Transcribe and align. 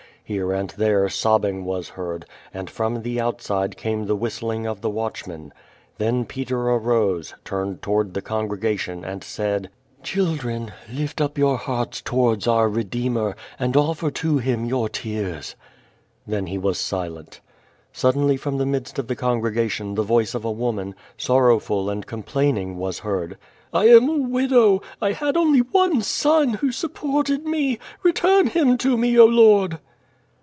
Here 0.23 0.53
and 0.53 0.69
there 0.77 1.09
sobbing 1.09 1.65
was 1.65 1.89
heard, 1.89 2.25
and 2.53 2.69
from 2.69 3.01
the 3.01 3.19
outside 3.19 3.75
came 3.75 4.05
the 4.05 4.15
whistling 4.15 4.65
of 4.65 4.79
the 4.79 4.89
watc?i 4.89 5.27
men. 5.29 5.51
Then 5.97 6.23
Peter 6.23 6.57
arose, 6.69 7.33
turned 7.43 7.81
toAvard 7.81 8.13
the 8.13 8.21
congregation, 8.21 9.03
and 9.03 9.25
said: 9.25 9.69
"Children, 10.03 10.71
lift 10.89 11.19
up 11.19 11.37
your 11.37 11.57
hearts 11.57 11.99
towards 11.99 12.47
our 12.47 12.69
Redeemer, 12.69 13.35
and 13.59 13.75
offer 13.75 14.09
to 14.09 14.37
him 14.37 14.63
your 14.63 14.87
tears." 14.87 15.57
Then 16.25 16.45
he 16.47 16.57
was 16.57 16.79
silent. 16.79 17.41
Suddenly 17.91 18.37
from 18.37 18.57
the 18.57 18.65
midst 18.65 18.97
of 18.97 19.07
the 19.07 19.17
congregation 19.17 19.95
the 19.95 20.01
voice 20.03 20.33
of 20.33 20.45
a 20.45 20.49
woman, 20.51 20.95
sorrowful 21.17 21.89
and 21.89 22.07
complaining, 22.07 22.77
was 22.77 22.99
heard. 22.99 23.37
"I 23.73 23.89
am 23.89 24.07
a 24.07 24.29
widow. 24.29 24.81
I 25.01 25.11
had 25.11 25.35
only 25.35 25.59
one 25.59 26.01
son, 26.01 26.51
who 26.53 26.71
supported 26.71 27.45
me. 27.45 27.79
Return 28.01 28.47
him 28.47 28.77
to 28.77 28.97
me, 28.97 29.11
0 29.11 29.25
Lord!" 29.25 29.79